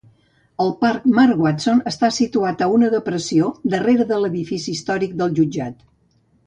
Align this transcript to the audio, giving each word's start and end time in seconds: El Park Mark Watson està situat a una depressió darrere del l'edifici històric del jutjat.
El 0.63 0.71
Park 0.83 1.03
Mark 1.17 1.43
Watson 1.45 1.83
està 1.93 2.09
situat 2.17 2.65
a 2.65 2.71
una 2.79 2.91
depressió 2.97 3.53
darrere 3.75 4.11
del 4.15 4.27
l'edifici 4.27 4.77
històric 4.79 5.19
del 5.23 5.39
jutjat. 5.43 5.81